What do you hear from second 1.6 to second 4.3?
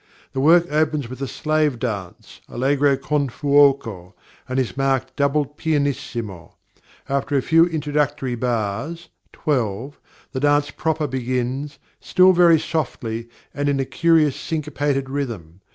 dance, allegro con fuoco,